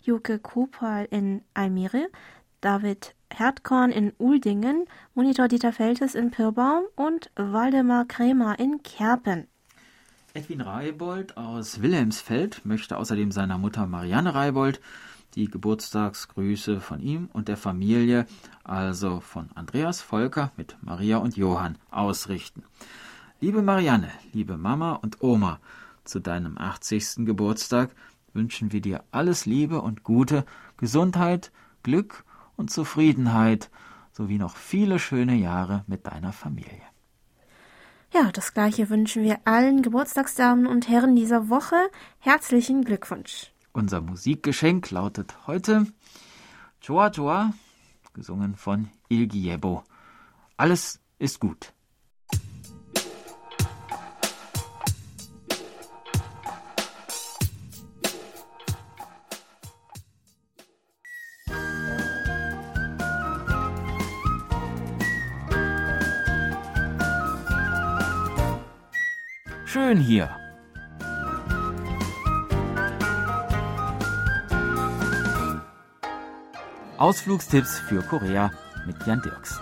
[0.01, 2.07] Juke Kupal in Almere,
[2.61, 9.47] David Herdkorn in Uldingen, Monitor Dieter Feltes in Pirbaum und Waldemar Krämer in Kerpen.
[10.33, 14.81] Edwin Reibold aus Wilhelmsfeld möchte außerdem seiner Mutter Marianne Reibold
[15.35, 18.25] die Geburtstagsgrüße von ihm und der Familie,
[18.63, 22.63] also von Andreas Volker mit Maria und Johann, ausrichten.
[23.39, 25.59] Liebe Marianne, liebe Mama und Oma,
[26.03, 27.25] zu deinem 80.
[27.25, 27.95] Geburtstag
[28.33, 30.45] wünschen wir dir alles Liebe und Gute,
[30.77, 31.51] Gesundheit,
[31.83, 32.23] Glück
[32.55, 33.69] und Zufriedenheit
[34.11, 36.81] sowie noch viele schöne Jahre mit deiner Familie.
[38.13, 41.77] Ja, das gleiche wünschen wir allen Geburtstagsdamen und Herren dieser Woche.
[42.19, 43.52] Herzlichen Glückwunsch.
[43.75, 45.87] Unser Musikgeschenk lautet heute
[46.83, 47.53] Joa Joa,
[48.13, 49.83] gesungen von Il Giebo.
[50.57, 51.73] Alles ist gut.
[69.65, 70.42] Schön hier.
[76.97, 78.51] Ausflugstipps für Korea
[78.85, 79.59] mit Jan Dirks.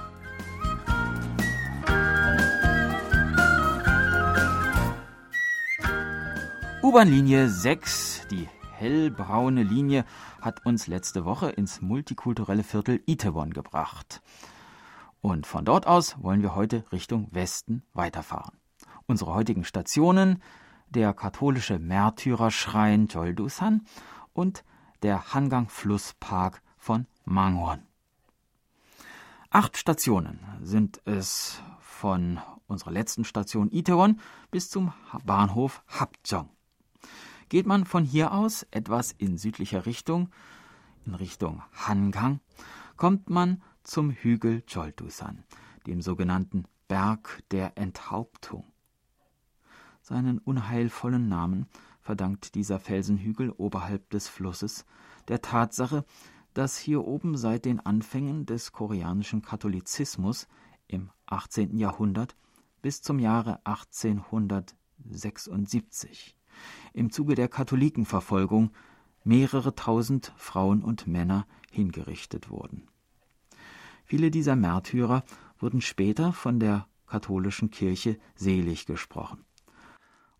[6.83, 10.03] U-Bahn-Linie 6, die hellbraune Linie,
[10.41, 14.21] hat uns letzte Woche ins multikulturelle Viertel Itaewon gebracht.
[15.21, 18.57] Und von dort aus wollen wir heute Richtung Westen weiterfahren.
[19.07, 20.43] Unsere heutigen Stationen
[20.89, 23.85] der katholische Märtyrerschrein Joldusan
[24.33, 24.65] und
[25.01, 27.81] der Hangang Flusspark von Mangwon.
[29.49, 34.93] Acht Stationen sind es von unserer letzten Station Itaewon bis zum
[35.25, 36.49] Bahnhof Hapjeong.
[37.49, 40.29] Geht man von hier aus etwas in südlicher Richtung,
[41.05, 42.39] in Richtung Hangang,
[42.95, 45.43] kommt man zum Hügel Choltusan,
[45.85, 48.65] dem sogenannten Berg der Enthauptung.
[50.01, 51.67] Seinen unheilvollen Namen
[52.01, 54.85] verdankt dieser Felsenhügel oberhalb des Flusses
[55.27, 56.05] der Tatsache,
[56.53, 60.47] dass hier oben seit den Anfängen des koreanischen Katholizismus
[60.87, 61.75] im 18.
[61.77, 62.35] Jahrhundert
[62.81, 66.35] bis zum Jahre 1876
[66.93, 68.71] im Zuge der Katholikenverfolgung
[69.23, 72.87] mehrere tausend Frauen und Männer hingerichtet wurden.
[74.03, 75.23] Viele dieser Märtyrer
[75.59, 79.45] wurden später von der katholischen Kirche selig gesprochen.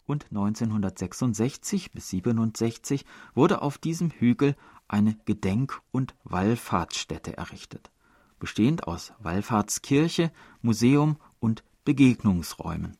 [0.05, 4.55] Und 1966 bis 67 wurde auf diesem Hügel
[4.91, 7.91] eine Gedenk- und Wallfahrtsstätte errichtet,
[8.39, 12.97] bestehend aus Wallfahrtskirche, Museum und Begegnungsräumen.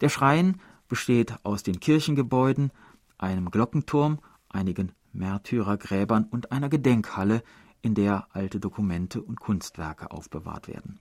[0.00, 2.72] Der Schrein besteht aus den Kirchengebäuden,
[3.18, 7.42] einem Glockenturm, einigen Märtyrergräbern und einer Gedenkhalle,
[7.82, 11.00] in der alte Dokumente und Kunstwerke aufbewahrt werden.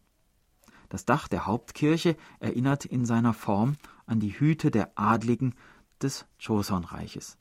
[0.89, 3.75] Das Dach der Hauptkirche erinnert in seiner Form
[4.05, 5.55] an die Hüte der Adligen
[6.01, 7.37] des Joseon-Reiches.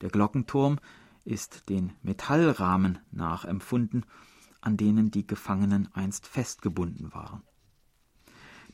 [0.00, 0.78] Der Glockenturm
[1.24, 4.04] ist den Metallrahmen nachempfunden,
[4.60, 7.42] an denen die Gefangenen einst festgebunden waren.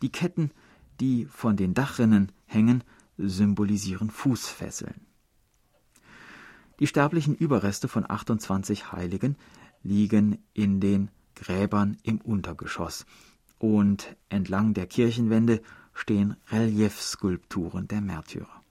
[0.02, 0.50] Die Ketten,
[1.00, 2.84] die von den Dachrinnen hängen,
[3.16, 5.06] symbolisieren Fußfesseln.
[6.78, 9.36] Die sterblichen Überreste von 28 Heiligen
[9.82, 13.06] liegen in den Gräbern im Untergeschoss,
[13.58, 15.60] und entlang der Kirchenwände
[15.92, 18.62] stehen Reliefskulpturen der Märtyrer.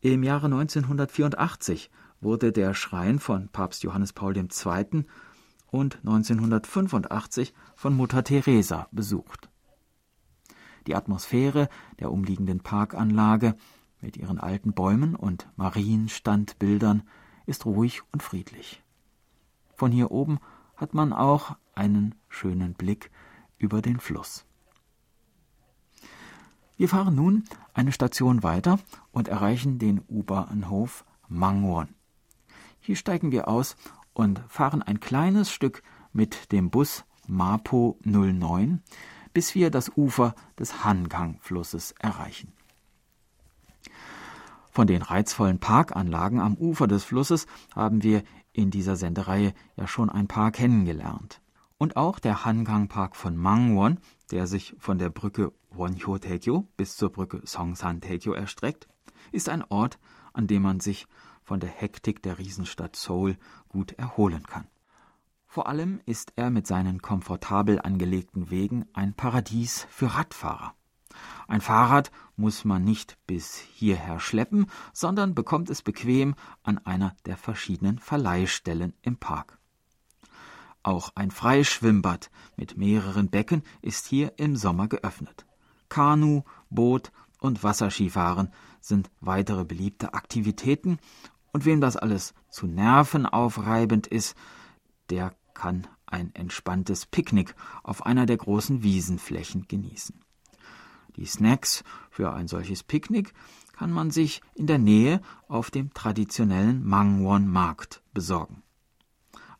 [0.00, 1.90] Im Jahre 1984
[2.24, 5.04] wurde der Schrein von Papst Johannes Paul II.
[5.70, 9.48] und 1985 von Mutter Teresa besucht.
[10.86, 11.68] Die Atmosphäre
[12.00, 13.54] der umliegenden Parkanlage
[14.00, 17.02] mit ihren alten Bäumen und Marienstandbildern
[17.46, 18.82] ist ruhig und friedlich.
[19.74, 20.38] Von hier oben
[20.76, 23.10] hat man auch einen schönen Blick
[23.58, 24.44] über den Fluss.
[26.76, 28.78] Wir fahren nun eine Station weiter
[29.12, 31.88] und erreichen den U-Bahnhof Mangwon.
[32.86, 33.76] Hier steigen wir aus
[34.12, 38.82] und fahren ein kleines Stück mit dem Bus Mapo 09,
[39.32, 42.52] bis wir das Ufer des Hangang-Flusses erreichen.
[44.70, 50.10] Von den reizvollen Parkanlagen am Ufer des Flusses haben wir in dieser Sendereihe ja schon
[50.10, 51.40] ein paar kennengelernt.
[51.78, 53.98] Und auch der Hangang Park von Mangwon,
[54.30, 58.88] der sich von der Brücke Wonhyo-taekyo bis zur Brücke Songsan-taekyo erstreckt,
[59.32, 59.98] ist ein Ort,
[60.34, 61.06] an dem man sich
[61.44, 63.36] von der Hektik der Riesenstadt Seoul
[63.68, 64.66] gut erholen kann.
[65.46, 70.74] Vor allem ist er mit seinen komfortabel angelegten Wegen ein Paradies für Radfahrer.
[71.46, 77.36] Ein Fahrrad muss man nicht bis hierher schleppen, sondern bekommt es bequem an einer der
[77.36, 79.58] verschiedenen Verleihstellen im Park.
[80.82, 85.46] Auch ein Freischwimmbad mit mehreren Becken ist hier im Sommer geöffnet.
[85.88, 90.98] Kanu, Boot und Wasserskifahren sind weitere beliebte Aktivitäten,
[91.54, 94.36] und wem das alles zu nervenaufreibend ist,
[95.08, 100.20] der kann ein entspanntes Picknick auf einer der großen Wiesenflächen genießen.
[101.16, 103.32] Die Snacks für ein solches Picknick
[103.72, 108.64] kann man sich in der Nähe auf dem traditionellen Mangwon-Markt besorgen.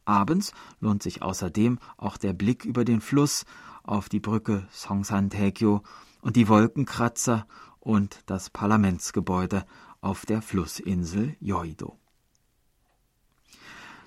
[0.04, 3.44] Abends lohnt sich außerdem auch der Blick über den Fluss
[3.84, 5.82] auf die Brücke Songsan-taekyo
[6.22, 7.46] und die Wolkenkratzer
[7.78, 9.64] und das Parlamentsgebäude
[10.04, 11.98] auf der Flussinsel Yoido.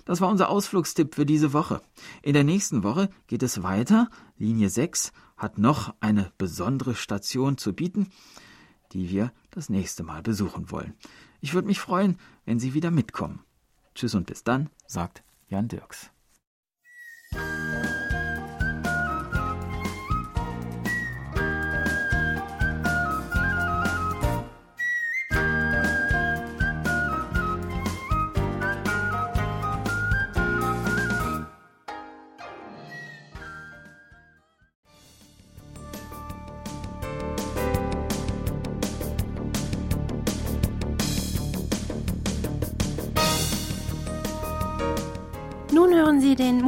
[0.04, 1.82] Das war unser Ausflugstipp für diese Woche.
[2.22, 4.08] In der nächsten Woche geht es weiter.
[4.38, 8.10] Linie 6 hat noch eine besondere Station zu bieten,
[8.92, 10.94] die wir das nächste Mal besuchen wollen.
[11.40, 13.40] Ich würde mich freuen, wenn Sie wieder mitkommen.
[13.94, 16.10] Tschüss und bis dann, sagt Jan Dirks.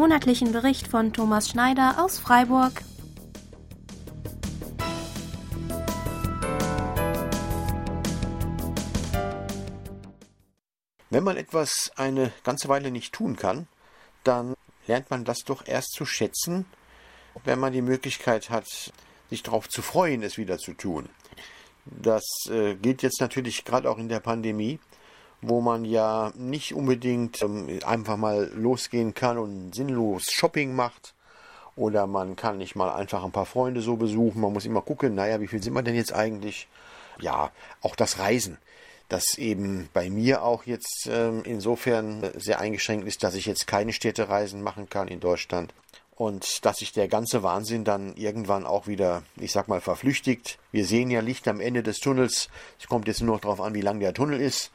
[0.01, 2.73] Monatlichen Bericht von Thomas Schneider aus Freiburg.
[11.11, 13.67] Wenn man etwas eine ganze Weile nicht tun kann,
[14.25, 14.55] dann
[14.87, 16.65] lernt man das doch erst zu schätzen,
[17.45, 18.95] wenn man die Möglichkeit hat,
[19.29, 21.11] sich darauf zu freuen, es wieder zu tun.
[21.85, 24.81] Das äh, gilt jetzt natürlich gerade auch in der Pandemie.
[25.43, 31.15] Wo man ja nicht unbedingt ähm, einfach mal losgehen kann und sinnlos Shopping macht.
[31.77, 34.41] Oder man kann nicht mal einfach ein paar Freunde so besuchen.
[34.41, 36.69] Man muss immer gucken, naja, wie viel sind wir denn jetzt eigentlich?
[37.21, 38.59] Ja, auch das Reisen
[39.11, 43.93] das eben bei mir auch jetzt ähm, insofern sehr eingeschränkt ist, dass ich jetzt keine
[43.93, 45.75] Städtereisen machen kann in Deutschland
[46.21, 50.59] und dass sich der ganze Wahnsinn dann irgendwann auch wieder, ich sag mal, verflüchtigt.
[50.71, 52.51] Wir sehen ja Licht am Ende des Tunnels.
[52.79, 54.71] Es kommt jetzt nur noch darauf an, wie lang der Tunnel ist.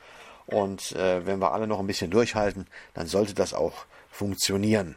[0.48, 4.96] Und äh, wenn wir alle noch ein bisschen durchhalten, dann sollte das auch funktionieren.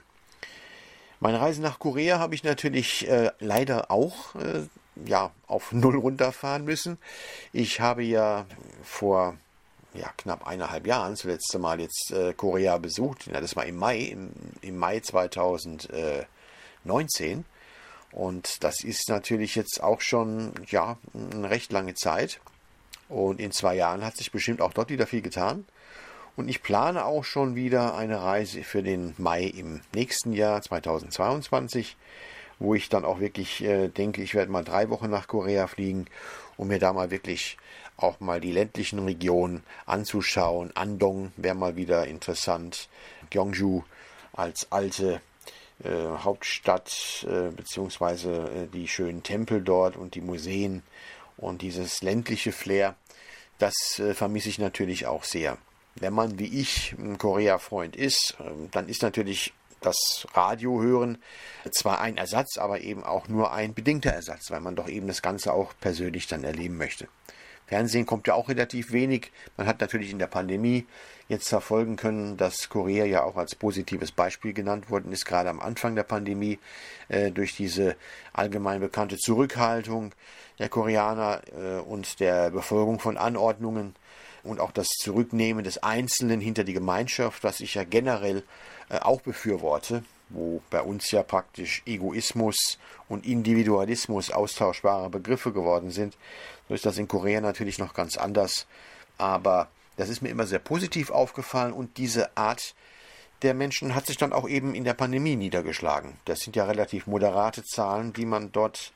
[1.20, 4.66] Meine Reise nach Korea habe ich natürlich äh, leider auch äh,
[5.04, 6.98] ja, auf Null runterfahren müssen.
[7.52, 8.46] Ich habe ja
[8.82, 9.36] vor
[9.94, 13.26] ja, knapp eineinhalb Jahren das letzte Mal jetzt äh, Korea besucht.
[13.26, 14.30] Ja, das war im Mai, im,
[14.60, 16.26] im Mai 2019.
[18.12, 22.40] Und das ist natürlich jetzt auch schon ja, eine recht lange Zeit.
[23.08, 25.64] Und in zwei Jahren hat sich bestimmt auch dort wieder viel getan.
[26.36, 31.96] Und ich plane auch schon wieder eine Reise für den Mai im nächsten Jahr 2022
[32.58, 36.06] wo ich dann auch wirklich äh, denke, ich werde mal drei Wochen nach Korea fliegen,
[36.56, 37.56] um mir da mal wirklich
[37.96, 40.72] auch mal die ländlichen Regionen anzuschauen.
[40.74, 42.88] Andong wäre mal wieder interessant.
[43.30, 43.82] Gyeongju
[44.32, 45.20] als alte
[45.82, 50.82] äh, Hauptstadt, äh, beziehungsweise äh, die schönen Tempel dort und die Museen
[51.38, 52.96] und dieses ländliche Flair,
[53.58, 55.56] das äh, vermisse ich natürlich auch sehr.
[55.94, 61.18] Wenn man wie ich ein Korea-Freund ist, ähm, dann ist natürlich das Radio hören
[61.70, 65.22] zwar ein Ersatz, aber eben auch nur ein bedingter Ersatz, weil man doch eben das
[65.22, 67.08] Ganze auch persönlich dann erleben möchte.
[67.66, 69.30] Fernsehen kommt ja auch relativ wenig.
[69.56, 70.86] Man hat natürlich in der Pandemie
[71.28, 75.60] jetzt verfolgen können, dass Korea ja auch als positives Beispiel genannt worden ist, gerade am
[75.60, 76.58] Anfang der Pandemie,
[77.08, 77.96] äh, durch diese
[78.32, 80.12] allgemein bekannte Zurückhaltung
[80.58, 83.94] der Koreaner äh, und der Befolgung von Anordnungen
[84.42, 88.42] und auch das Zurücknehmen des Einzelnen hinter die Gemeinschaft, was ich ja generell
[88.88, 96.16] äh, auch befürworte, wo bei uns ja praktisch Egoismus und Individualismus austauschbare Begriffe geworden sind.
[96.68, 98.66] So ist das in Korea natürlich noch ganz anders.
[99.16, 99.68] Aber
[99.98, 102.74] das ist mir immer sehr positiv aufgefallen und diese Art
[103.42, 106.16] der Menschen hat sich dann auch eben in der Pandemie niedergeschlagen.
[106.24, 108.92] Das sind ja relativ moderate Zahlen, die man dort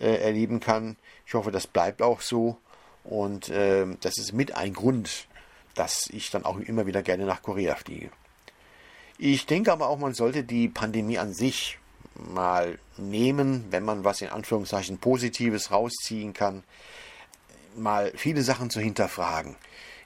[0.00, 0.96] äh, erleben kann.
[1.26, 2.56] Ich hoffe, das bleibt auch so.
[3.04, 5.28] Und äh, das ist mit ein Grund,
[5.74, 8.10] dass ich dann auch immer wieder gerne nach Korea fliege.
[9.18, 11.78] Ich denke aber auch, man sollte die Pandemie an sich
[12.14, 16.64] mal nehmen, wenn man was in Anführungszeichen Positives rausziehen kann,
[17.76, 19.56] mal viele Sachen zu hinterfragen.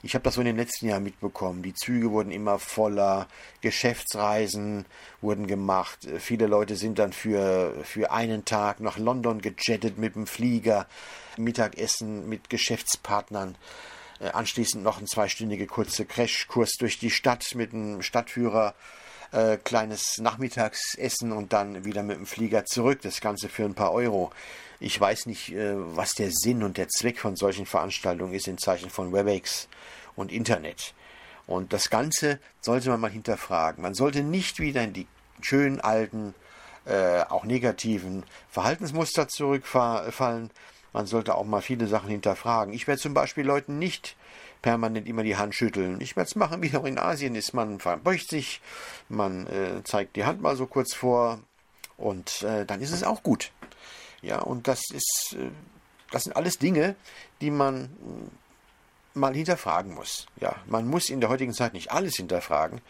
[0.05, 1.63] Ich habe das so in den letzten Jahren mitbekommen.
[1.63, 3.29] Die Züge wurden immer voller,
[3.61, 4.85] Geschäftsreisen
[5.21, 6.09] wurden gemacht.
[6.19, 10.89] Viele Leute sind dann für, für einen Tag nach London gejettet mit dem Flieger,
[11.37, 13.55] Mittagessen mit Geschäftspartnern.
[14.19, 18.75] Äh, anschließend noch ein zweistündiger kurzer Crashkurs durch die Stadt mit einem Stadtführer
[19.31, 23.01] äh, kleines Nachmittagsessen und dann wieder mit dem Flieger zurück.
[23.03, 24.33] Das Ganze für ein paar Euro.
[24.83, 28.59] Ich weiß nicht, äh, was der Sinn und der Zweck von solchen Veranstaltungen ist in
[28.59, 29.69] Zeichen von WebEx
[30.17, 30.93] und Internet.
[31.47, 33.81] Und das Ganze sollte man mal hinterfragen.
[33.81, 35.07] Man sollte nicht wieder in die
[35.41, 36.35] schönen alten,
[36.85, 40.51] äh, auch negativen Verhaltensmuster zurückfallen.
[40.93, 42.75] Man sollte auch mal viele Sachen hinterfragen.
[42.75, 44.17] Ich werde zum Beispiel Leuten nicht
[44.63, 46.01] permanent immer die Hand schütteln.
[46.01, 47.55] Ich werde es machen, wie auch in Asien ist.
[47.55, 48.61] Man verbeugt sich,
[49.09, 51.39] man äh, zeigt die Hand mal so kurz vor
[51.97, 53.53] und äh, dann ist es auch gut.
[54.23, 55.51] Ja, und das ist, äh,
[56.11, 56.95] das sind alles Dinge,
[57.41, 60.27] die man äh, mal hinterfragen muss.
[60.41, 62.81] Ja, man muss in der heutigen Zeit nicht alles hinterfragen,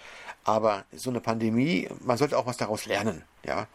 [0.45, 3.25] aber so eine Pandemie, man sollte auch was daraus lernen.
[3.45, 3.67] Ja,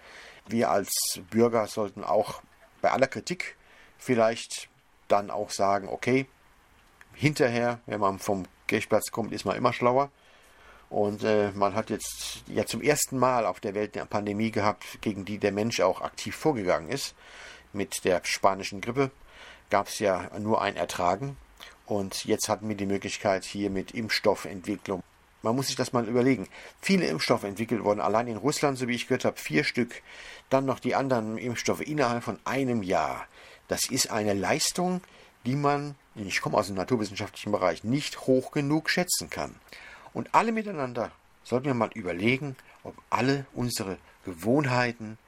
[0.48, 2.42] wir als Bürger sollten auch
[2.82, 3.58] bei aller Kritik
[3.98, 4.70] vielleicht
[5.08, 6.28] dann auch sagen, okay,
[7.14, 10.12] hinterher, wenn man vom Kirchplatz kommt, ist man immer schlauer.
[10.90, 15.02] Und äh, man hat jetzt ja zum ersten Mal auf der Welt eine Pandemie gehabt,
[15.02, 17.14] gegen die der Mensch auch aktiv vorgegangen ist.
[17.74, 19.12] Mit der spanischen Grippe
[19.70, 21.36] gab es ja nur ein Ertragen.
[21.86, 25.04] Und jetzt hatten wir die Möglichkeit hier mit Impfstoffentwicklung.
[25.42, 26.48] Man muss sich das mal überlegen.
[26.82, 30.02] Viele Impfstoffe entwickelt wurden, allein in Russland, so wie ich gehört habe, vier Stück.
[30.50, 33.28] Dann noch die anderen Impfstoffe innerhalb von einem Jahr.
[33.68, 35.02] Das ist eine Leistung,
[35.46, 39.56] die man, ich komme aus dem naturwissenschaftlichen Bereich, nicht hoch genug schätzen kann.
[40.18, 41.12] Und alle miteinander
[41.44, 45.20] sollten wir mal überlegen, ob alle unsere Gewohnheiten,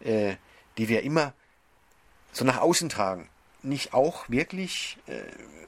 [0.00, 0.34] äh,
[0.76, 1.32] die wir immer
[2.32, 3.30] so nach außen tragen,
[3.62, 5.22] nicht auch wirklich äh,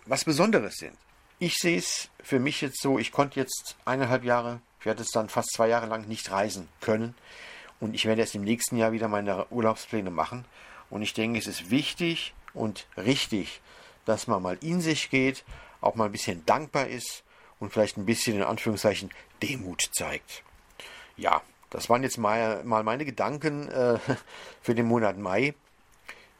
[0.04, 0.92] was Besonderes sind.
[1.38, 5.08] Ich sehe es für mich jetzt so, ich konnte jetzt eineinhalb Jahre, ich werde es
[5.12, 7.14] dann fast zwei Jahre lang nicht reisen können.
[7.80, 10.44] Und ich werde jetzt im nächsten Jahr wieder meine Urlaubspläne machen.
[10.90, 13.62] Und ich denke, es ist wichtig und richtig,
[14.04, 15.42] dass man mal in sich geht,
[15.80, 17.24] auch mal ein bisschen dankbar ist
[17.60, 19.10] und vielleicht ein bisschen in Anführungszeichen
[19.42, 20.42] Demut zeigt.
[21.16, 23.98] Ja, das waren jetzt mal, mal meine Gedanken äh,
[24.62, 25.54] für den Monat Mai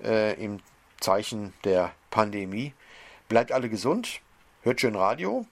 [0.02, 0.60] äh, im
[1.00, 2.72] Zeichen der Pandemie.
[3.28, 4.20] Bleibt alle gesund,
[4.62, 5.46] hört schön Radio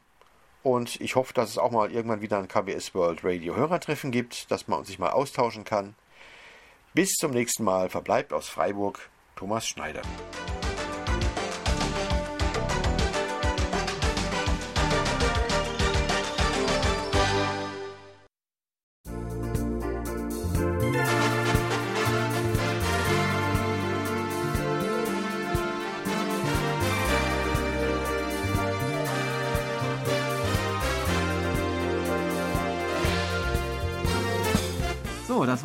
[0.63, 4.51] und ich hoffe, dass es auch mal irgendwann wieder ein KBS World Radio Hörertreffen gibt,
[4.51, 5.95] dass man sich mal austauschen kann.
[6.95, 10.03] Bis zum nächsten Mal verbleibt aus Freiburg Thomas Schneider.